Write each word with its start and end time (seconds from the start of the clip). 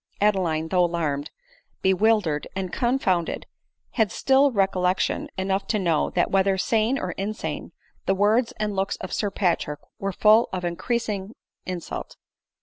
Adeline, 0.19 0.69
though 0.69 0.83
alarmed, 0.85 1.29
bewildered, 1.83 2.47
and 2.55 2.73
confounded, 2.73 3.45
had 3.91 4.11
still 4.11 4.51
recollection 4.51 5.29
enough 5.37 5.67
to 5.67 5.77
know, 5.77 6.09
that 6.09 6.31
whether 6.31 6.57
sane 6.57 6.97
or 6.97 7.11
insane, 7.19 7.71
the 8.07 8.15
words 8.15 8.51
and 8.53 8.75
looks 8.75 8.95
of 8.95 9.13
Sir 9.13 9.29
Patrick 9.29 9.81
were 9.99 10.11
full 10.11 10.49
of 10.51 10.65
increasing 10.65 11.33
insult. 11.67 12.15